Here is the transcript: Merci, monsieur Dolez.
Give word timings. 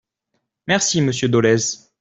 Merci, 0.67 0.99
monsieur 0.99 1.29
Dolez. 1.29 1.87